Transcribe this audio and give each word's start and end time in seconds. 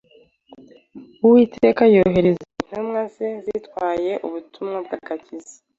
Uwiteka 1.23 1.83
yohereza 1.95 2.43
intumwa 2.59 3.01
ze 3.13 3.27
zitwaye 3.43 4.11
ubutumwa 4.27 4.77
bw’agakiza 4.85 5.53